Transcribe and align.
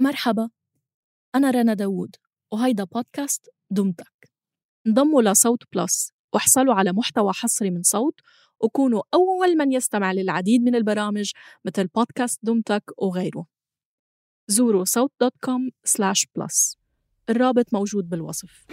مرحبا 0.00 0.50
أنا 1.34 1.50
رنا 1.50 1.74
داوود 1.74 2.16
وهيدا 2.52 2.84
بودكاست 2.84 3.48
دمتك. 3.70 4.30
انضموا 4.86 5.22
لصوت 5.22 5.62
plus 5.74 6.12
واحصلوا 6.34 6.74
على 6.74 6.92
محتوى 6.92 7.32
حصري 7.32 7.70
من 7.70 7.82
صوت 7.82 8.20
وكونوا 8.60 9.02
أول 9.14 9.56
من 9.56 9.72
يستمع 9.72 10.12
للعديد 10.12 10.62
من 10.62 10.74
البرامج 10.74 11.32
مثل 11.64 11.86
بودكاست 11.86 12.40
دمتك 12.42 12.84
وغيره. 12.98 13.46
زوروا 14.48 14.84
صوت 14.84 15.12
dot 15.20 15.36
com 15.44 15.70
slash 15.84 16.26
plus 16.36 16.76
الرابط 17.30 17.74
موجود 17.74 18.08
بالوصف. 18.08 18.66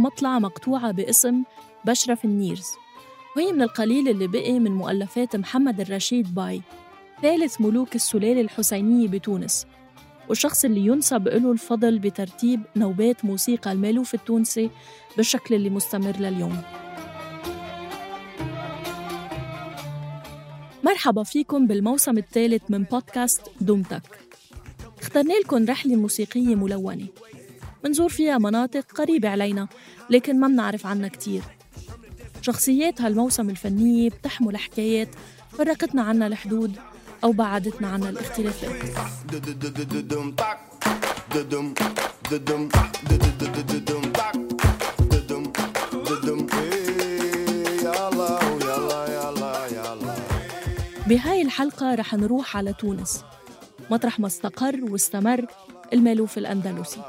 مطلع 0.00 0.38
مقطوعة 0.38 0.90
باسم 0.90 1.42
بشرف 1.84 2.24
النيرز 2.24 2.66
وهي 3.36 3.52
من 3.52 3.62
القليل 3.62 4.08
اللي 4.08 4.26
بقي 4.26 4.58
من 4.58 4.70
مؤلفات 4.70 5.36
محمد 5.36 5.80
الرشيد 5.80 6.34
باي 6.34 6.62
ثالث 7.22 7.60
ملوك 7.60 7.94
السلالة 7.94 8.40
الحسينية 8.40 9.08
بتونس 9.08 9.66
والشخص 10.28 10.64
اللي 10.64 10.86
ينسب 10.86 11.28
له 11.28 11.52
الفضل 11.52 11.98
بترتيب 11.98 12.60
نوبات 12.76 13.24
موسيقى 13.24 13.72
المالوف 13.72 14.14
التونسي 14.14 14.70
بالشكل 15.16 15.54
اللي 15.54 15.70
مستمر 15.70 16.16
لليوم. 16.16 16.62
مرحبا 20.84 21.22
فيكم 21.22 21.66
بالموسم 21.66 22.18
الثالث 22.18 22.62
من 22.68 22.82
بودكاست 22.82 23.42
دمتك 23.60 24.02
اخترنا 25.00 25.32
لكم 25.32 25.66
رحلة 25.66 25.96
موسيقية 25.96 26.54
ملونة. 26.54 27.06
منزور 27.84 28.08
فيها 28.08 28.38
مناطق 28.38 28.92
قريبة 28.94 29.28
علينا 29.28 29.68
لكن 30.10 30.40
ما 30.40 30.48
منعرف 30.48 30.86
عنها 30.86 31.08
كتير. 31.08 31.42
شخصيات 32.42 33.00
هالموسم 33.00 33.50
الفنية 33.50 34.10
بتحمل 34.10 34.56
حكايات 34.56 35.08
فرقتنا 35.58 36.02
عنا 36.02 36.26
الحدود 36.26 36.76
أو 37.24 37.32
بعدتنا 37.32 37.88
عنا 37.88 38.08
الاختلافات. 38.08 38.70
بهاي 51.06 51.42
الحلقة 51.42 51.94
رح 51.94 52.14
نروح 52.14 52.56
على 52.56 52.72
تونس 52.72 53.24
مطرح 53.90 54.20
ما 54.20 54.26
استقر 54.26 54.80
واستمر 54.82 55.46
المالوف 55.92 56.38
الأندلسي. 56.38 57.00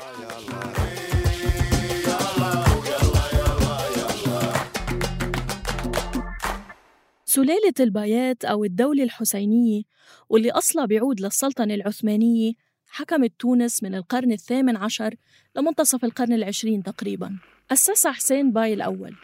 سلالة 7.33 7.73
البايات 7.79 8.45
أو 8.45 8.63
الدولة 8.63 9.03
الحسينية 9.03 9.81
واللي 10.29 10.51
أصلها 10.51 10.85
بيعود 10.85 11.21
للسلطنة 11.21 11.73
العثمانية 11.73 12.53
حكمت 12.87 13.31
تونس 13.39 13.83
من 13.83 13.95
القرن 13.95 14.31
الثامن 14.31 14.77
عشر 14.77 15.15
لمنتصف 15.55 16.05
القرن 16.05 16.33
العشرين 16.33 16.83
تقريبا. 16.83 17.39
أسسها 17.71 18.11
حسين 18.11 18.51
باي 18.51 18.73
الأول. 18.73 19.15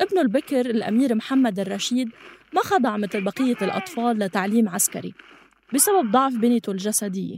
ابنه 0.00 0.20
البكر 0.20 0.70
الأمير 0.70 1.14
محمد 1.14 1.58
الرشيد 1.58 2.08
ما 2.54 2.60
خضع 2.62 2.96
مثل 2.96 3.24
بقية 3.24 3.56
الأطفال 3.62 4.18
لتعليم 4.18 4.68
عسكري 4.68 5.14
بسبب 5.74 6.10
ضعف 6.10 6.34
بنيته 6.36 6.70
الجسدية 6.70 7.36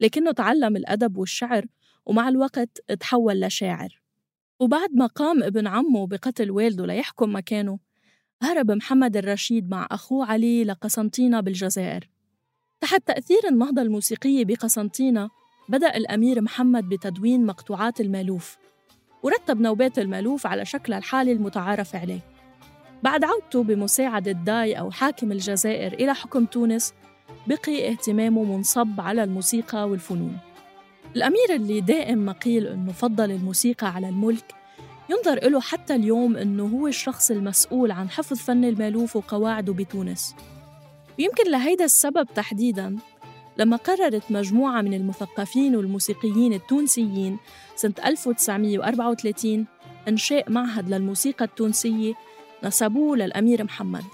لكنه 0.00 0.32
تعلم 0.32 0.76
الأدب 0.76 1.16
والشعر 1.16 1.64
ومع 2.06 2.28
الوقت 2.28 2.80
تحول 3.00 3.40
لشاعر. 3.40 4.00
وبعد 4.60 4.88
ما 4.92 5.06
قام 5.06 5.42
ابن 5.42 5.66
عمه 5.66 6.06
بقتل 6.06 6.50
والده 6.50 6.86
ليحكم 6.86 7.36
مكانه 7.36 7.85
هرب 8.42 8.70
محمد 8.70 9.16
الرشيد 9.16 9.70
مع 9.70 9.86
أخوه 9.90 10.26
علي 10.26 10.64
لقسنطينة 10.64 11.40
بالجزائر. 11.40 12.08
تحت 12.80 13.02
تأثير 13.06 13.38
النهضة 13.50 13.82
الموسيقية 13.82 14.44
بقسنطينة 14.44 15.28
بدأ 15.68 15.96
الأمير 15.96 16.40
محمد 16.40 16.88
بتدوين 16.88 17.46
مقطوعات 17.46 18.00
المألوف. 18.00 18.56
ورتب 19.22 19.60
نوبات 19.60 19.98
المألوف 19.98 20.46
على 20.46 20.64
شكل 20.64 20.92
الحالي 20.92 21.32
المتعارف 21.32 21.96
عليه. 21.96 22.20
بعد 23.02 23.24
عودته 23.24 23.62
بمساعدة 23.62 24.32
داي 24.32 24.78
أو 24.78 24.90
حاكم 24.90 25.32
الجزائر 25.32 25.92
إلى 25.92 26.14
حكم 26.14 26.44
تونس 26.44 26.94
بقي 27.46 27.90
اهتمامه 27.90 28.44
منصب 28.44 29.00
على 29.00 29.24
الموسيقى 29.24 29.88
والفنون. 29.88 30.38
الأمير 31.16 31.54
اللي 31.54 31.80
دائم 31.80 32.18
ما 32.18 32.32
قيل 32.32 32.66
أنه 32.66 32.92
فضل 32.92 33.30
الموسيقى 33.30 33.94
على 33.94 34.08
الملك 34.08 34.54
ينظر 35.10 35.48
له 35.48 35.60
حتى 35.60 35.94
اليوم 35.94 36.36
أنه 36.36 36.66
هو 36.66 36.86
الشخص 36.86 37.30
المسؤول 37.30 37.90
عن 37.90 38.10
حفظ 38.10 38.36
فن 38.36 38.64
المألوف 38.64 39.16
وقواعده 39.16 39.72
بتونس. 39.72 40.34
ويمكن 41.18 41.50
لهيدا 41.50 41.84
السبب 41.84 42.26
تحديداً 42.34 42.96
لما 43.58 43.76
قررت 43.76 44.22
مجموعة 44.30 44.82
من 44.82 44.94
المثقفين 44.94 45.76
والموسيقيين 45.76 46.52
التونسيين 46.52 47.38
سنة 47.76 47.94
1934 48.06 49.66
إنشاء 50.08 50.52
معهد 50.52 50.88
للموسيقى 50.88 51.44
التونسية 51.44 52.14
نسبوه 52.64 53.16
للأمير 53.16 53.64
محمد 53.64 54.04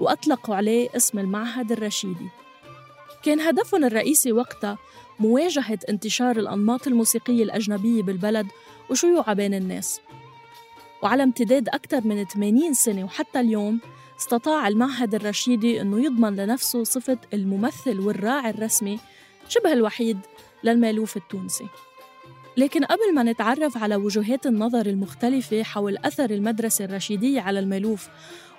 وأطلقوا 0.00 0.54
عليه 0.54 0.88
اسم 0.96 1.18
المعهد 1.18 1.72
الرشيدي. 1.72 2.28
كان 3.22 3.40
هدفهم 3.40 3.84
الرئيسي 3.84 4.32
وقتها 4.32 4.78
مواجهة 5.20 5.78
انتشار 5.88 6.36
الأنماط 6.36 6.86
الموسيقية 6.86 7.42
الأجنبية 7.42 8.02
بالبلد 8.02 8.46
وشيوعها 8.90 9.32
بين 9.32 9.54
الناس. 9.54 10.00
وعلى 11.02 11.22
امتداد 11.22 11.68
أكثر 11.68 12.06
من 12.06 12.24
80 12.24 12.74
سنة 12.74 13.04
وحتى 13.04 13.40
اليوم 13.40 13.80
استطاع 14.20 14.68
المعهد 14.68 15.14
الرشيدي 15.14 15.80
أنه 15.80 16.04
يضمن 16.04 16.36
لنفسه 16.36 16.84
صفة 16.84 17.18
الممثل 17.34 18.00
والراعي 18.00 18.50
الرسمي 18.50 19.00
شبه 19.48 19.72
الوحيد 19.72 20.18
للمألوف 20.64 21.16
التونسي. 21.16 21.66
لكن 22.56 22.84
قبل 22.84 23.14
ما 23.14 23.22
نتعرف 23.22 23.82
على 23.82 23.96
وجهات 23.96 24.46
النظر 24.46 24.86
المختلفة 24.86 25.62
حول 25.62 25.96
أثر 25.96 26.30
المدرسة 26.30 26.84
الرشيدية 26.84 27.40
على 27.40 27.58
المألوف 27.58 28.08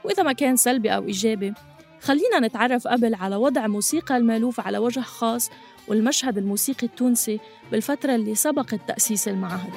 وإذا 0.03 0.23
ما 0.23 0.33
كان 0.33 0.55
سلبي 0.55 0.89
أو 0.89 1.05
إيجابي 1.05 1.53
خلينا 2.01 2.39
نتعرف 2.39 2.87
قبل 2.87 3.15
على 3.15 3.35
وضع 3.35 3.67
موسيقى 3.67 4.17
المألوف 4.17 4.59
على 4.59 4.77
وجه 4.77 4.99
خاص 4.99 5.49
والمشهد 5.87 6.37
الموسيقي 6.37 6.87
التونسي 6.87 7.39
بالفترة 7.71 8.15
اللي 8.15 8.35
سبقت 8.35 8.79
تأسيس 8.87 9.27
المعهد. 9.27 9.73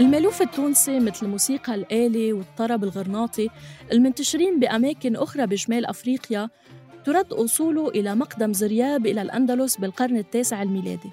المألوف 0.00 0.42
التونسي 0.42 1.00
مثل 1.00 1.26
الموسيقى 1.26 1.74
الآلي 1.74 2.32
والطرب 2.32 2.84
الغرناطي 2.84 3.48
المنتشرين 3.92 4.60
بأماكن 4.60 5.16
أخرى 5.16 5.46
بشمال 5.46 5.86
أفريقيا 5.86 6.48
ترد 7.04 7.32
أصوله 7.32 7.88
إلى 7.88 8.14
مقدم 8.14 8.52
زرياب 8.52 9.06
إلى 9.06 9.22
الأندلس 9.22 9.76
بالقرن 9.76 10.16
التاسع 10.16 10.62
الميلادي. 10.62 11.10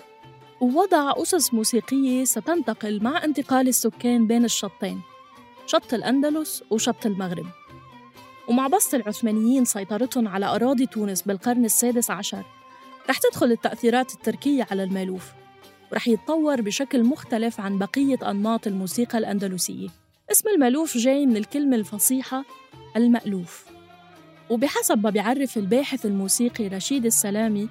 ووضع 0.61 1.13
أسس 1.17 1.53
موسيقية 1.53 2.23
ستنتقل 2.25 3.03
مع 3.03 3.23
انتقال 3.23 3.67
السكان 3.67 4.27
بين 4.27 4.45
الشطين 4.45 5.01
شط 5.65 5.93
الأندلس 5.93 6.63
وشط 6.69 7.05
المغرب. 7.05 7.45
ومع 8.47 8.67
بسط 8.67 8.93
العثمانيين 8.93 9.65
سيطرتهم 9.65 10.27
على 10.27 10.45
أراضي 10.45 10.85
تونس 10.85 11.21
بالقرن 11.21 11.65
السادس 11.65 12.11
عشر 12.11 12.45
رح 13.09 13.17
تدخل 13.17 13.51
التأثيرات 13.51 14.13
التركية 14.13 14.67
على 14.71 14.83
المألوف. 14.83 15.44
ورح 15.91 16.07
يتطور 16.07 16.61
بشكل 16.61 17.03
مختلف 17.03 17.59
عن 17.59 17.77
بقية 17.77 18.31
أنماط 18.31 18.67
الموسيقى 18.67 19.17
الأندلسية. 19.17 19.89
اسم 20.31 20.49
المألوف 20.49 20.97
جاي 20.97 21.25
من 21.25 21.37
الكلمة 21.37 21.75
الفصيحة 21.75 22.43
المألوف. 22.97 23.65
وبحسب 24.49 25.03
ما 25.03 25.09
بيعرف 25.09 25.57
الباحث 25.57 26.05
الموسيقي 26.05 26.67
رشيد 26.67 27.05
السلامي 27.05 27.69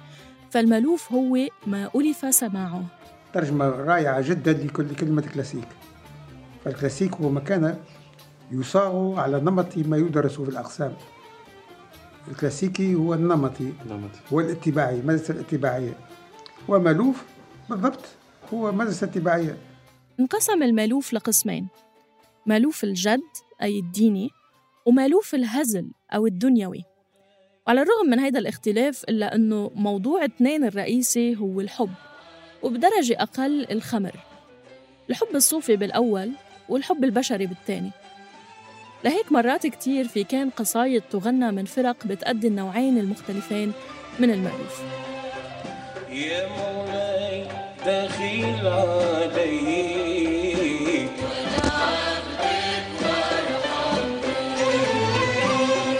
فالمألوف 0.49 1.11
هو 1.11 1.37
ما 1.67 1.89
ألف 1.95 2.35
سماعه. 2.35 2.85
ترجمة 3.33 3.69
رائعة 3.69 4.21
جدا 4.21 4.53
لكل 4.53 4.95
كلمة 4.95 5.21
كلاسيك. 5.21 5.67
فالكلاسيك 6.65 7.13
هو 7.13 7.29
مكان 7.29 7.77
يصاغ 8.51 9.19
على 9.19 9.39
نمط 9.39 9.77
ما 9.77 9.97
يدرس 9.97 10.31
في 10.31 10.49
الأقسام. 10.49 10.93
الكلاسيكي 12.27 12.95
هو 12.95 13.13
النمطي 13.13 13.73
هو 14.33 14.39
الاتباعي 14.39 15.01
مدرسة 15.01 15.33
الاتباعية. 15.33 15.93
ومألوف 16.67 17.23
بالضبط. 17.69 18.05
هو 18.53 18.71
مدرسة 18.71 19.07
اتباعية 19.07 19.57
انقسم 20.19 20.63
المألوف 20.63 21.13
لقسمين. 21.13 21.67
مألوف 22.45 22.83
الجد 22.83 23.21
أي 23.61 23.79
الديني 23.79 24.29
ومألوف 24.85 25.35
الهزل 25.35 25.91
أو 26.11 26.27
الدنيوي. 26.27 26.83
وعلى 27.67 27.81
الرغم 27.81 28.09
من 28.09 28.19
هذا 28.19 28.39
الاختلاف 28.39 29.03
إلا 29.03 29.35
أنه 29.35 29.71
موضوع 29.75 30.25
اثنين 30.25 30.63
الرئيسي 30.63 31.35
هو 31.35 31.61
الحب 31.61 31.93
وبدرجة 32.63 33.15
أقل 33.19 33.71
الخمر. 33.71 34.19
الحب 35.09 35.35
الصوفي 35.35 35.75
بالأول 35.75 36.31
والحب 36.69 37.03
البشري 37.03 37.47
بالثاني. 37.47 37.91
لهيك 39.03 39.31
مرات 39.31 39.67
كتير 39.67 40.07
في 40.07 40.23
كان 40.23 40.49
قصايد 40.49 41.01
تغنى 41.01 41.51
من 41.51 41.65
فرق 41.65 42.07
بتأدي 42.07 42.47
النوعين 42.47 42.97
المختلفين 42.97 43.71
من 44.19 44.31
المألوف. 44.31 44.81
يا 46.09 46.47
مولاي. 46.47 47.24
دخيل 47.85 48.67
عليك. 48.67 49.85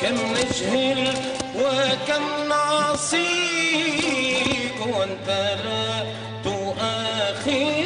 كم 0.02 0.18
نجهل 0.34 1.02
وكم 1.56 2.26
نعصيك 2.50 3.28
وانت 4.88 5.30
لا 5.66 5.86
وكان 6.46 7.85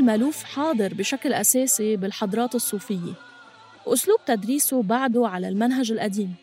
المألوف 0.00 0.44
حاضر 0.44 0.94
بشكل 0.94 1.32
أساسي 1.32 1.96
بالحضرات 1.96 2.54
الصوفية 2.54 3.12
وأسلوب 3.86 4.18
تدريسه 4.26 4.82
بعده 4.82 5.28
على 5.28 5.48
المنهج 5.48 5.92
القديم. 5.92 6.34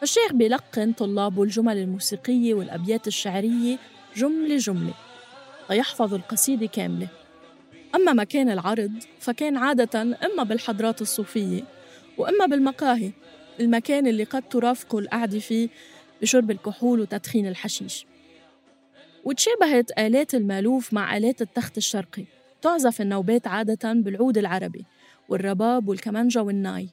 فالشيخ 0.00 0.32
بيلقن 0.32 0.92
طلابه 0.92 1.42
الجمل 1.42 1.76
الموسيقية 1.76 2.54
والأبيات 2.54 3.06
الشعرية 3.06 3.78
جملة 4.16 4.56
جملة 4.56 4.94
ليحفظوا 5.70 6.18
القصيدة 6.18 6.66
كاملة. 6.66 7.08
أما 7.94 8.12
مكان 8.12 8.50
العرض 8.50 8.92
فكان 9.20 9.56
عادة 9.56 10.02
إما 10.02 10.42
بالحضرات 10.42 11.02
الصوفية 11.02 11.62
وإما 12.18 12.46
بالمقاهي 12.46 13.10
المكان 13.60 14.06
اللي 14.06 14.24
قد 14.24 14.48
ترافقه 14.48 14.98
القعدة 14.98 15.38
فيه 15.38 15.68
بشرب 16.22 16.50
الكحول 16.50 17.00
وتدخين 17.00 17.46
الحشيش. 17.46 18.06
وتشابهت 19.24 19.98
آلات 19.98 20.34
المألوف 20.34 20.92
مع 20.92 21.16
آلات 21.16 21.42
التخت 21.42 21.78
الشرقي. 21.78 22.24
تعزف 22.62 23.00
النوبات 23.00 23.46
عادة 23.46 23.92
بالعود 23.92 24.38
العربي 24.38 24.86
والرباب 25.28 25.88
والكمانجا 25.88 26.40
والناي 26.40 26.88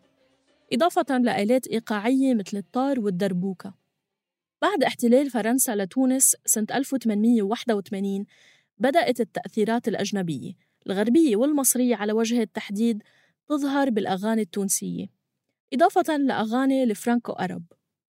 إضافة 0.74 1.18
لآلات 1.18 1.68
إيقاعية 1.68 2.34
مثل 2.34 2.58
الطار 2.58 3.00
والدربوكة. 3.00 3.74
بعد 4.62 4.84
احتلال 4.84 5.30
فرنسا 5.30 5.76
لتونس 5.76 6.36
سنة 6.46 6.68
1881 6.76 8.26
بدأت 8.78 9.20
التأثيرات 9.20 9.88
الأجنبية 9.88 10.54
الغربية 10.88 11.36
والمصرية 11.36 11.96
على 11.96 12.14
وجه 12.14 12.42
التحديد 12.42 13.04
تظهر 13.50 13.90
بالأغاني 13.90 14.42
التونسية 14.42 15.06
إضافة 15.74 16.18
لأغاني 16.18 16.84
الفرانكو 16.84 17.32
أرب. 17.32 17.64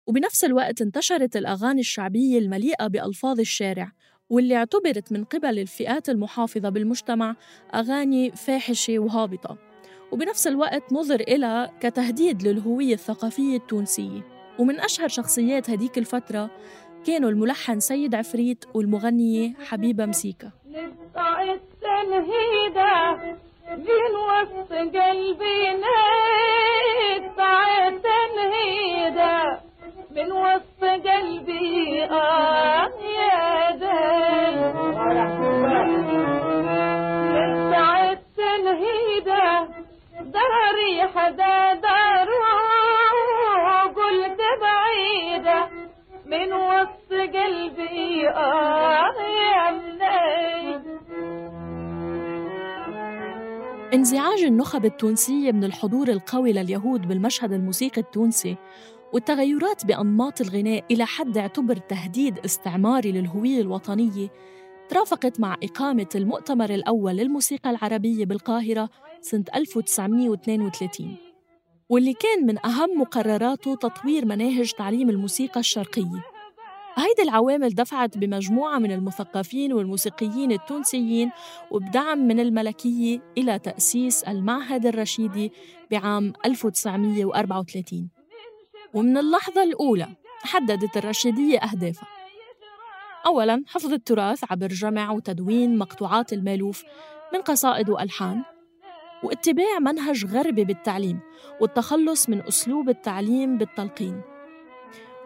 وبنفس 0.08 0.44
الوقت 0.44 0.82
انتشرت 0.82 1.38
الأغاني 1.38 1.80
الشعبية 1.80 2.40
المليئة 2.40 2.88
بألفاظ 2.88 3.40
الشارع 3.40 3.92
واللي 4.32 4.56
اعتبرت 4.56 5.12
من 5.12 5.24
قبل 5.24 5.60
الفئات 5.60 6.10
المحافظة 6.10 6.70
بالمجتمع 6.70 7.36
أغاني 7.76 8.32
فاحشة 8.32 9.00
وهابطة. 9.00 9.58
وبنفس 10.12 10.48
الوقت 10.48 10.94
نظر 10.94 11.20
إلى 11.20 11.70
كتهديد 11.82 12.48
للهوية 12.48 12.94
الثقافية 12.94 13.58
التونسية. 13.58 14.22
ومن 14.60 14.80
أشهر 14.80 15.08
شخصيات 15.08 15.70
هديك 15.70 15.98
الفترة 15.98 16.50
كانوا 17.08 17.30
الملحن 17.30 17.80
سيد 17.80 18.16
عفريت 18.16 18.66
والمغنية 18.74 19.54
حبيبة 19.66 20.06
التنهيدة 21.42 23.20
بين 23.70 24.16
وسط 24.30 24.72
قلبي 24.74 25.72
نقطع 27.18 27.88
التنهيدة 27.88 29.60
من 30.16 30.32
وسط 30.32 30.84
قلبي. 30.84 32.04
آه. 32.04 32.51
حدا 41.22 41.74
داره 41.74 42.42
بعيدة 44.62 45.70
من 46.26 46.54
وسط 46.54 47.12
قلبي 47.12 48.30
آه 48.30 49.14
يا 49.42 49.82
انزعاج 53.94 54.44
النخب 54.44 54.86
التونسية 54.86 55.52
من 55.52 55.64
الحضور 55.64 56.08
القوي 56.08 56.54
لليهود 56.54 57.08
بالمشهد 57.08 57.54
الموسيقي 57.54 58.02
التونسي 58.02 58.58
والتغيرات 59.14 59.86
بأنماط 59.86 60.42
الغناء 60.42 60.84
إلى 60.92 61.06
حد 61.06 61.38
اعتبر 61.38 61.78
تهديد 61.78 62.40
استعماري 62.46 63.12
للهوية 63.12 63.62
الوطنية 63.62 64.28
ترافقت 64.92 65.40
مع 65.40 65.56
إقامة 65.64 66.08
المؤتمر 66.16 66.70
الأول 66.70 67.16
للموسيقى 67.16 67.70
العربية 67.70 68.26
بالقاهرة 68.26 68.90
سنة 69.22 69.44
1932 69.56 71.16
واللي 71.90 72.14
كان 72.14 72.46
من 72.46 72.66
أهم 72.66 73.02
مقرراته 73.02 73.76
تطوير 73.76 74.26
مناهج 74.26 74.72
تعليم 74.72 75.10
الموسيقى 75.10 75.60
الشرقية. 75.60 76.24
هيدي 76.96 77.22
العوامل 77.22 77.70
دفعت 77.70 78.18
بمجموعة 78.18 78.80
من 78.80 78.92
المثقفين 78.92 79.74
والموسيقيين 79.74 80.52
التونسيين 80.52 81.32
وبدعم 81.72 82.18
من 82.28 82.40
الملكية 82.40 83.20
إلى 83.38 83.60
تأسيس 83.60 84.24
المعهد 84.24 84.86
الرشيدي 84.86 85.52
بعام 85.92 86.34
1934 86.46 88.10
ومن 88.94 89.18
اللحظة 89.18 89.64
الأولى 89.64 90.08
حددت 90.44 90.98
الرشيدية 90.98 91.60
أهدافها. 91.60 92.11
أولاً 93.26 93.64
حفظ 93.68 93.94
التراث 93.94 94.44
عبر 94.52 94.68
جمع 94.68 95.12
وتدوين 95.12 95.78
مقطوعات 95.78 96.34
المألوف 96.34 96.84
من 97.34 97.42
قصائد 97.42 97.90
وألحان 97.90 98.44
واتباع 99.24 99.80
منهج 99.80 100.26
غربي 100.26 100.66
بالتعليم 100.66 101.20
والتخلص 101.62 102.30
من 102.30 102.42
أسلوب 102.48 102.90
التعليم 102.90 103.58
بالتلقين. 103.58 104.22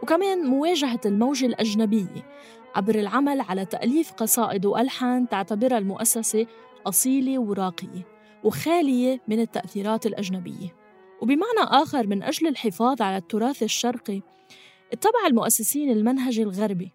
وكمان 0.04 0.46
مواجهة 0.46 1.00
الموجة 1.06 1.46
الأجنبية 1.46 2.28
عبر 2.76 2.96
العمل 2.96 3.42
على 3.42 3.66
تأليف 3.66 4.12
قصائد 4.12 4.66
وألحان 4.66 5.30
تعتبرها 5.30 5.78
المؤسسة 5.78 6.46
أصيلة 6.88 7.40
وراقية 7.40 8.08
وخالية 8.44 9.22
من 9.28 9.40
التأثيرات 9.40 10.06
الأجنبية. 10.06 10.76
وبمعنى 11.22 11.60
آخر 11.60 12.08
من 12.08 12.24
أجل 12.24 12.48
الحفاظ 12.48 13.02
على 13.02 13.18
التراث 13.18 13.64
الشرقي 13.64 14.22
اتبع 14.94 15.28
المؤسسين 15.28 15.92
المنهج 15.92 16.40
الغربي 16.40 16.92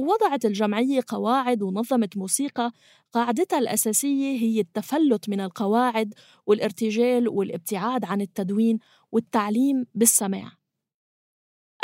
ووضعت 0.00 0.44
الجمعية 0.44 1.00
قواعد 1.08 1.62
ونظمت 1.62 2.16
موسيقى. 2.16 2.72
قاعدتها 3.12 3.58
الأساسية 3.58 4.40
هي 4.40 4.60
التفلت 4.60 5.28
من 5.28 5.40
القواعد 5.40 6.14
والارتجال 6.46 7.28
والابتعاد 7.28 8.04
عن 8.04 8.20
التدوين 8.20 8.78
والتعليم 9.12 9.86
بالسماع. 9.94 10.52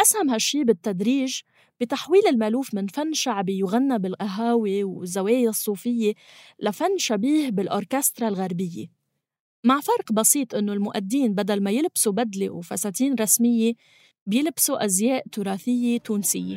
أسهم 0.00 0.30
هالشي 0.30 0.64
بالتدريج 0.64 1.40
بتحويل 1.80 2.26
المألوف 2.26 2.74
من 2.74 2.86
فن 2.86 3.12
شعبي 3.12 3.58
يغنى 3.58 3.98
بالقهاوي 3.98 4.84
والزوايا 4.84 5.48
الصوفية 5.48 6.14
لفن 6.60 6.98
شبيه 6.98 7.50
بالأوركسترا 7.50 8.28
الغربية. 8.28 8.86
مع 9.64 9.80
فرق 9.80 10.12
بسيط 10.12 10.54
إنه 10.54 10.72
المؤدين 10.72 11.34
بدل 11.34 11.62
ما 11.62 11.70
يلبسوا 11.70 12.12
بدلة 12.12 12.50
وفساتين 12.50 13.14
رسمية 13.14 13.74
بيلبسوا 14.26 14.84
أزياء 14.84 15.24
تراثية 15.32 15.98
تونسية. 15.98 16.56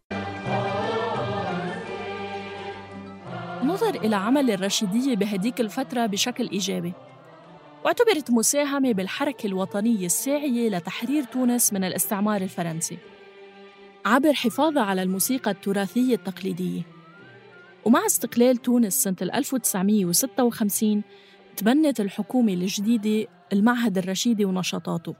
نظر 3.91 4.05
إلى 4.05 4.15
عمل 4.15 4.51
الرشيدية 4.51 5.15
بهديك 5.15 5.61
الفترة 5.61 6.05
بشكل 6.05 6.49
إيجابي. 6.49 6.93
واعتبرت 7.85 8.31
مساهمة 8.31 8.91
بالحركة 8.91 9.47
الوطنية 9.47 10.05
الساعية 10.05 10.69
لتحرير 10.69 11.23
تونس 11.23 11.73
من 11.73 11.83
الاستعمار 11.83 12.41
الفرنسي. 12.41 12.97
عبر 14.05 14.33
حفاظها 14.33 14.83
على 14.83 15.03
الموسيقى 15.03 15.51
التراثية 15.51 16.15
التقليدية. 16.15 16.81
ومع 17.85 18.05
استقلال 18.05 18.57
تونس 18.57 18.93
سنة 18.93 19.15
1956 19.21 21.01
تبنت 21.57 21.99
الحكومة 21.99 22.53
الجديدة 22.53 23.27
المعهد 23.53 23.97
الرشيدي 23.97 24.45
ونشاطاته. 24.45 25.15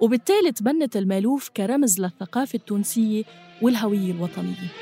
وبالتالي 0.00 0.52
تبنت 0.52 0.96
المألوف 0.96 1.48
كرمز 1.48 2.00
للثقافة 2.00 2.56
التونسية 2.56 3.24
والهوية 3.62 4.12
الوطنية. 4.12 4.72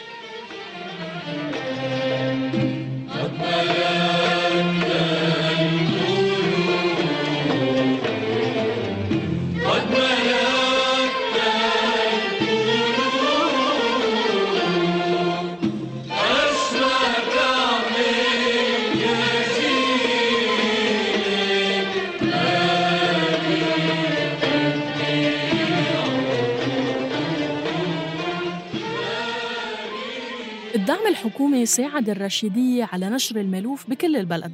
الدعم 31.20 31.32
الحكومي 31.32 31.66
ساعد 31.66 32.08
الرشيدية 32.08 32.88
على 32.92 33.10
نشر 33.10 33.36
المألوف 33.40 33.90
بكل 33.90 34.16
البلد 34.16 34.52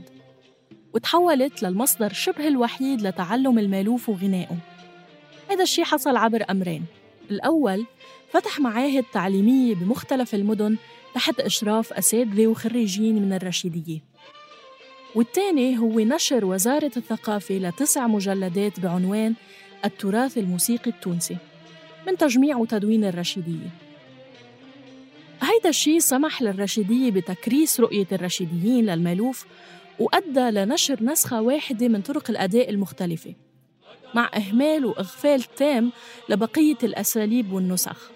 وتحولت 0.94 1.62
للمصدر 1.62 2.12
شبه 2.12 2.49
الوحيد 2.49 3.02
لتعلم 3.02 3.58
المألوف 3.58 4.08
وغنائه. 4.08 4.56
هذا 5.50 5.62
الشيء 5.62 5.85
حصل 5.85 6.16
عبر 6.16 6.44
أمرين. 6.50 6.85
الأول 7.30 7.87
فتح 8.32 8.61
معاهد 8.61 9.04
تعليمية 9.12 9.75
بمختلف 9.75 10.35
المدن 10.35 10.76
تحت 11.14 11.40
إشراف 11.40 11.92
أساتذة 11.92 12.46
وخريجين 12.46 13.23
من 13.23 13.32
الرشيدية 13.32 14.00
والثاني 15.14 15.78
هو 15.78 16.00
نشر 16.00 16.44
وزارة 16.44 16.92
الثقافة 16.96 17.54
لتسع 17.54 18.06
مجلدات 18.06 18.80
بعنوان 18.80 19.35
التراث 19.85 20.38
الموسيقي 20.38 20.90
التونسي 20.90 21.37
من 22.06 22.16
تجميع 22.16 22.56
وتدوين 22.56 23.04
الرشيدية 23.04 23.85
هيدا 25.66 25.78
الشيء 25.78 25.99
سمح 25.99 26.42
للرشيدية 26.42 27.11
بتكريس 27.11 27.80
رؤية 27.80 28.06
الرشيديين 28.12 28.87
للمألوف 28.87 29.46
وأدى 29.99 30.50
لنشر 30.50 31.02
نسخة 31.02 31.42
واحدة 31.42 31.88
من 31.88 32.00
طرق 32.00 32.30
الأداء 32.30 32.70
المختلفة 32.70 33.35
مع 34.14 34.30
إهمال 34.37 34.85
وإغفال 34.85 35.42
تام 35.42 35.92
لبقية 36.28 36.76
الأساليب 36.82 37.52
والنسخ. 37.52 38.11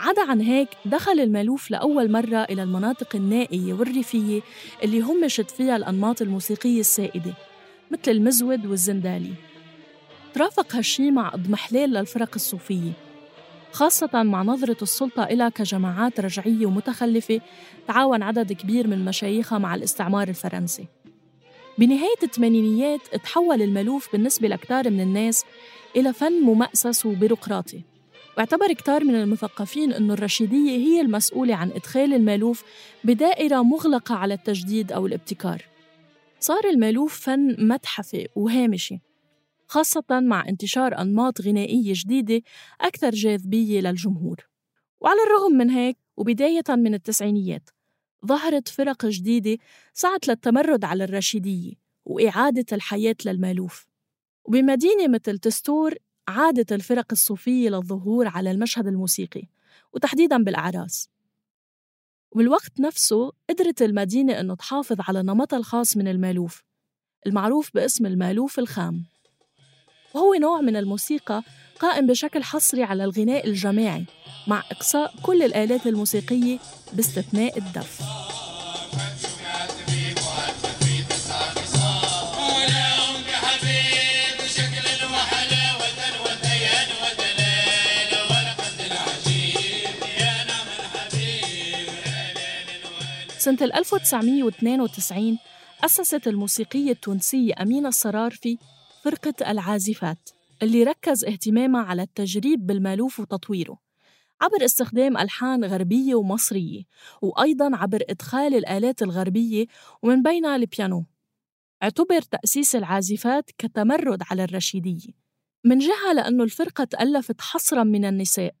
عدا 0.00 0.22
عن 0.22 0.40
هيك 0.40 0.68
دخل 0.84 1.20
المألوف 1.20 1.70
لأول 1.70 2.12
مرة 2.12 2.44
إلى 2.44 2.62
المناطق 2.62 3.16
النائية 3.16 3.72
والريفية 3.72 4.40
اللي 4.82 5.00
همشت 5.00 5.50
فيها 5.50 5.76
الأنماط 5.76 6.22
الموسيقية 6.22 6.80
السائدة 6.80 7.34
مثل 7.90 8.10
المزود 8.10 8.66
والزندالي. 8.66 9.34
ترافق 10.34 10.76
هالشي 10.76 11.10
مع 11.10 11.34
اضمحلال 11.34 11.90
للفرق 11.90 12.30
الصوفية. 12.34 12.92
خاصة 13.74 14.22
مع 14.22 14.42
نظرة 14.42 14.76
السلطة 14.82 15.24
إلى 15.24 15.50
كجماعات 15.50 16.20
رجعية 16.20 16.66
ومتخلفة 16.66 17.40
تعاون 17.88 18.22
عدد 18.22 18.52
كبير 18.52 18.86
من 18.86 19.04
مشايخها 19.04 19.58
مع 19.58 19.74
الاستعمار 19.74 20.28
الفرنسي. 20.28 20.86
بنهاية 21.78 22.16
الثمانينيات 22.22 23.00
تحول 23.24 23.62
المألوف 23.62 24.12
بالنسبة 24.12 24.48
لكتار 24.48 24.90
من 24.90 25.00
الناس 25.00 25.44
إلى 25.96 26.12
فن 26.12 26.32
ممأسس 26.32 27.06
وبيروقراطي. 27.06 27.82
واعتبر 28.36 28.72
كتار 28.72 29.04
من 29.04 29.14
المثقفين 29.14 29.92
أن 29.92 30.10
الرشيدية 30.10 30.78
هي 30.78 31.00
المسؤولة 31.00 31.54
عن 31.54 31.70
إدخال 31.70 32.14
المألوف 32.14 32.64
بدائرة 33.04 33.62
مغلقة 33.62 34.14
على 34.14 34.34
التجديد 34.34 34.92
أو 34.92 35.06
الابتكار. 35.06 35.62
صار 36.40 36.64
المألوف 36.64 37.20
فن 37.20 37.56
متحفي 37.68 38.28
وهامشي. 38.34 39.03
خاصة 39.66 40.04
مع 40.10 40.48
انتشار 40.48 41.00
أنماط 41.00 41.40
غنائية 41.40 41.92
جديدة 41.96 42.42
أكثر 42.80 43.10
جاذبية 43.10 43.80
للجمهور. 43.80 44.48
وعلى 45.00 45.18
الرغم 45.26 45.52
من 45.52 45.70
هيك 45.70 45.96
وبداية 46.16 46.64
من 46.68 46.94
التسعينيات 46.94 47.70
ظهرت 48.26 48.68
فرق 48.68 49.06
جديدة 49.06 49.58
سعت 49.92 50.28
للتمرد 50.28 50.84
على 50.84 51.04
الرشيدية 51.04 51.72
وإعادة 52.04 52.66
الحياة 52.72 53.16
للمألوف. 53.24 53.86
وبمدينة 54.44 55.08
مثل 55.08 55.38
تستور 55.38 55.94
عادت 56.28 56.72
الفرق 56.72 57.06
الصوفية 57.12 57.68
للظهور 57.68 58.28
على 58.28 58.50
المشهد 58.50 58.86
الموسيقي 58.86 59.42
وتحديداً 59.92 60.38
بالأعراس. 60.38 61.08
وبالوقت 62.32 62.80
نفسه 62.80 63.32
قدرت 63.50 63.82
المدينة 63.82 64.40
أنه 64.40 64.54
تحافظ 64.54 64.96
على 65.00 65.22
نمطها 65.22 65.56
الخاص 65.56 65.96
من 65.96 66.08
المألوف 66.08 66.64
المعروف 67.26 67.70
باسم 67.74 68.06
المألوف 68.06 68.58
الخام. 68.58 69.04
وهو 70.14 70.34
نوع 70.34 70.60
من 70.60 70.76
الموسيقى 70.76 71.42
قائم 71.80 72.06
بشكل 72.06 72.42
حصري 72.42 72.82
على 72.82 73.04
الغناء 73.04 73.46
الجماعي 73.46 74.04
مع 74.46 74.62
إقصاء 74.70 75.14
كل 75.22 75.42
الآلات 75.42 75.86
الموسيقية 75.86 76.58
باستثناء 76.92 77.58
الدف. 77.58 78.00
سنة 93.38 93.58
1992 93.62 95.38
أسست 95.84 96.28
الموسيقية 96.28 96.92
التونسية 96.92 97.54
أمينة 97.62 97.88
الصرارفي 97.88 98.58
فرقة 99.04 99.50
العازفات 99.50 100.28
اللي 100.62 100.82
ركز 100.82 101.24
اهتمامها 101.24 101.82
على 101.82 102.02
التجريب 102.02 102.66
بالمألوف 102.66 103.20
وتطويره 103.20 103.78
عبر 104.40 104.64
استخدام 104.64 105.16
ألحان 105.16 105.64
غربية 105.64 106.14
ومصرية 106.14 106.82
وأيضاً 107.22 107.76
عبر 107.76 108.02
إدخال 108.08 108.54
الآلات 108.54 109.02
الغربية 109.02 109.66
ومن 110.02 110.22
بينها 110.22 110.56
البيانو. 110.56 111.04
اعتبر 111.82 112.20
تأسيس 112.20 112.76
العازفات 112.76 113.50
كتمرد 113.58 114.22
على 114.30 114.44
الرشيدية 114.44 115.08
من 115.64 115.78
جهة 115.78 116.12
لأنه 116.14 116.44
الفرقة 116.44 116.84
تألفت 116.84 117.40
حصراً 117.40 117.84
من 117.84 118.04
النساء 118.04 118.54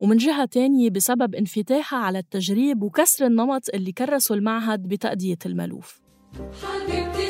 ومن 0.00 0.16
جهة 0.16 0.44
تانية 0.44 0.90
بسبب 0.90 1.34
انفتاحها 1.34 1.98
على 1.98 2.18
التجريب 2.18 2.82
وكسر 2.82 3.26
النمط 3.26 3.62
اللي 3.74 3.92
كرسه 3.92 4.34
المعهد 4.34 4.82
بتأدية 4.88 5.38
المألوف. 5.46 6.00
حبيبتي 6.62 7.27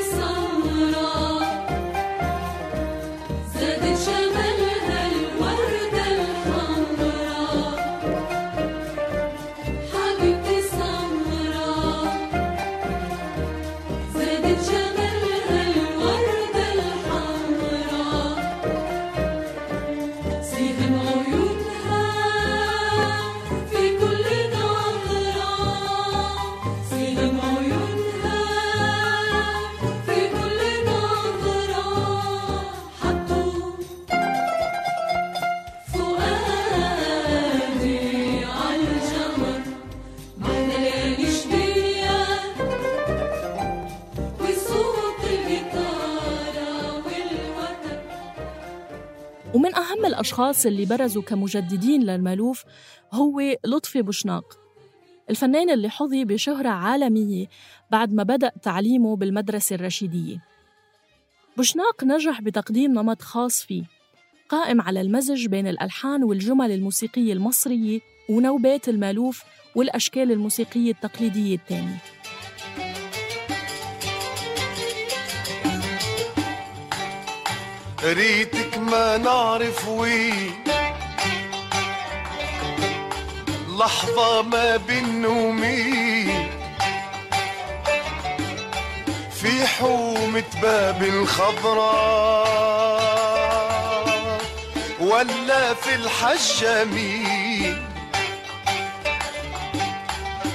الأشخاص 50.39 50.65
اللي 50.65 50.85
برزوا 50.85 51.21
كمجددين 51.21 52.03
للمألوف 52.03 52.63
هو 53.13 53.41
لطفي 53.65 54.01
بوشناق 54.01 54.59
الفنان 55.29 55.69
اللي 55.69 55.89
حظي 55.89 56.25
بشهرة 56.25 56.69
عالمية 56.69 57.47
بعد 57.91 58.13
ما 58.13 58.23
بدأ 58.23 58.51
تعليمه 58.61 59.15
بالمدرسة 59.15 59.75
الرشيدية. 59.75 60.43
بوشناق 61.57 62.03
نجح 62.03 62.41
بتقديم 62.41 62.91
نمط 62.91 63.21
خاص 63.21 63.63
فيه 63.63 63.83
قائم 64.49 64.81
على 64.81 65.01
المزج 65.01 65.45
بين 65.45 65.67
الألحان 65.67 66.23
والجمل 66.23 66.71
الموسيقية 66.71 67.33
المصرية 67.33 67.99
ونوبات 68.29 68.89
المألوف 68.89 69.43
والأشكال 69.75 70.31
الموسيقية 70.31 70.91
التقليدية 70.91 71.55
الثانية. 71.55 71.97
ريتك 78.03 78.77
ما 78.77 79.17
نعرف 79.17 79.87
وين 79.87 80.63
لحظة 83.79 84.41
ما 84.41 84.77
بين 84.77 85.25
ومين. 85.25 86.49
في 89.41 89.67
حومة 89.67 90.43
باب 90.61 91.03
الخضراء 91.03 92.49
ولا 94.99 95.73
في 95.73 95.95
الحجامين 95.95 97.85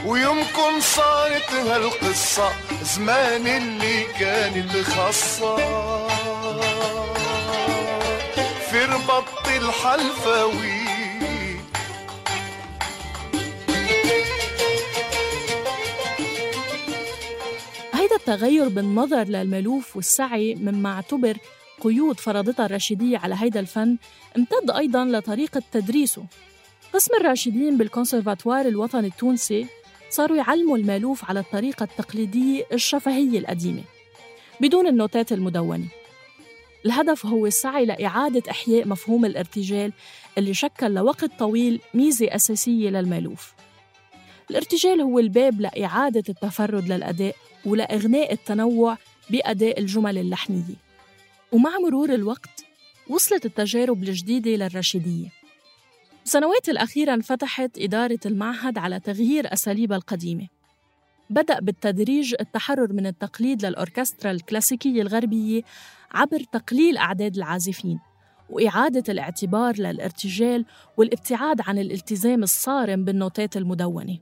ويمكن 0.07 0.81
صارت 0.81 1.53
هالقصة 1.53 2.53
زمان 2.83 3.47
اللي 3.47 4.03
كان 4.21 4.71
الخاصة. 4.75 5.57
في 5.57 7.24
ربط 9.09 9.49
الحلفاوي. 9.49 10.75
هيدا 17.95 18.17
التغير 18.17 18.69
بالنظر 18.69 19.25
للملوف 19.25 19.97
والسعي 19.97 20.55
مما 20.55 20.93
اعتبر 20.93 21.37
قيود 21.81 22.21
فرضتها 22.21 22.67
الراشدية 22.67 23.19
على 23.19 23.35
هيدا 23.39 23.61
الفن 23.61 23.97
امتد 24.37 24.71
أيضا 24.71 25.05
لطريقة 25.05 25.63
تدريسه. 25.73 26.25
قسم 26.95 27.15
الراشدين 27.21 27.77
بالكونسرفاتوار 27.77 28.67
الوطني 28.69 29.07
التونسي 29.07 29.67
صاروا 30.11 30.37
يعلموا 30.37 30.77
المألوف 30.77 31.25
على 31.25 31.41
الطريقة 31.41 31.85
التقليدية 31.85 32.67
الشفهية 32.73 33.39
القديمة 33.39 33.83
بدون 34.61 34.87
النوتات 34.87 35.33
المدونة. 35.33 35.87
الهدف 36.87 37.27
هو 37.27 37.47
السعي 37.47 37.87
لإعادة 37.87 38.43
إحياء 38.51 38.89
مفهوم 38.89 39.25
الارتجال 39.25 39.93
اللي 40.39 40.55
شكل 40.55 40.95
لوقت 40.95 41.31
طويل 41.39 41.81
ميزة 41.95 42.35
أساسية 42.35 42.91
للمألوف. 42.91 43.53
الارتجال 44.51 45.01
هو 45.01 45.19
الباب 45.19 45.61
لإعادة 45.61 46.25
التفرد 46.29 46.89
للأداء 46.89 47.37
ولإغناء 47.65 48.33
التنوع 48.33 48.99
بأداء 49.31 49.81
الجمل 49.81 50.19
اللحنية. 50.19 50.75
ومع 51.53 51.79
مرور 51.79 52.15
الوقت 52.15 52.65
وصلت 53.09 53.47
التجارب 53.47 54.03
الجديدة 54.03 54.51
للرشيدية 54.51 55.29
السنوات 56.25 56.69
الأخيرة 56.69 57.15
انفتحت 57.15 57.79
إدارة 57.79 58.19
المعهد 58.27 58.79
على 58.79 59.01
تغيير 59.01 59.53
أساليبها 59.53 59.97
القديمة. 59.97 60.54
بدأ 61.31 61.61
بالتدريج 61.61 62.35
التحرر 62.41 62.93
من 62.93 63.07
التقليد 63.07 63.67
للأوركسترا 63.67 64.31
الكلاسيكية 64.31 65.03
الغربية 65.03 65.63
عبر 66.13 66.41
تقليل 66.53 66.97
أعداد 66.97 67.37
العازفين 67.37 68.01
وإعادة 68.51 69.13
الاعتبار 69.13 69.75
للارتجال 69.79 70.65
والابتعاد 70.97 71.61
عن 71.61 71.79
الالتزام 71.79 72.43
الصارم 72.43 73.05
بالنوتات 73.05 73.57
المدونة. 73.57 74.19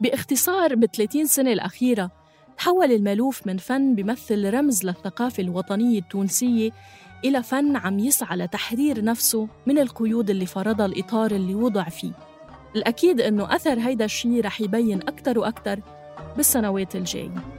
باختصار 0.00 0.74
ب 0.74 0.84
30 0.84 1.26
سنة 1.26 1.52
الأخيرة 1.52 2.10
تحول 2.58 2.92
المألوف 2.92 3.46
من 3.46 3.56
فن 3.56 3.94
بيمثل 3.94 4.54
رمز 4.54 4.84
للثقافة 4.84 5.42
الوطنية 5.42 5.98
التونسية 5.98 6.70
إلى 7.24 7.42
فن 7.42 7.76
عم 7.76 7.98
يسعى 7.98 8.36
لتحرير 8.36 9.04
نفسه 9.04 9.48
من 9.66 9.78
القيود 9.78 10.30
اللي 10.30 10.46
فرضها 10.46 10.86
الإطار 10.86 11.30
اللي 11.30 11.54
وضع 11.54 11.84
فيه. 11.84 12.12
الأكيد 12.76 13.20
إنه 13.20 13.54
أثر 13.54 13.78
هيدا 13.78 14.04
الشيء 14.04 14.44
رح 14.44 14.60
يبين 14.60 15.00
أكتر 15.02 15.38
وأكتر 15.38 15.80
بالسنوات 16.36 16.96
الجاية. 16.96 17.53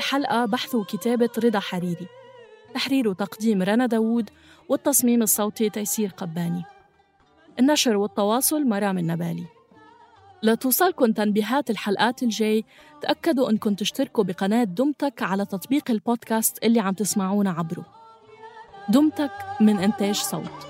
الحلقة 0.00 0.44
بحث 0.44 0.74
وكتابة 0.74 1.30
رضا 1.38 1.58
حريري. 1.58 2.06
تحرير 2.74 3.08
وتقديم 3.08 3.62
رنا 3.62 3.86
داوود 3.86 4.30
والتصميم 4.68 5.22
الصوتي 5.22 5.70
تيسير 5.70 6.10
قباني. 6.16 6.64
النشر 7.58 7.96
والتواصل 7.96 8.68
مرام 8.68 8.98
النبالي. 8.98 9.44
لتوصلكم 10.42 11.12
تنبيهات 11.12 11.70
الحلقات 11.70 12.22
الجاي. 12.22 12.64
تأكدوا 13.02 13.50
أنكم 13.50 13.74
تشتركوا 13.74 14.24
بقناة 14.24 14.64
دمتك 14.64 15.22
على 15.22 15.44
تطبيق 15.46 15.90
البودكاست 15.90 16.64
اللي 16.64 16.80
عم 16.80 16.94
تسمعونا 16.94 17.50
عبره. 17.50 17.84
دمتك 18.88 19.32
من 19.60 19.78
إنتاج 19.78 20.14
صوت. 20.14 20.69